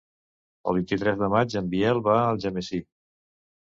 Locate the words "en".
1.63-1.71